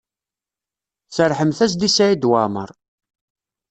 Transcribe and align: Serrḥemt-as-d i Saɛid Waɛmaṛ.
Serrḥemt-as-d 1.15 1.81
i 1.87 1.89
Saɛid 1.91 2.23
Waɛmaṛ. 2.29 2.69